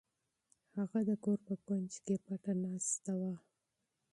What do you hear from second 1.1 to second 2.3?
کور په کونج کې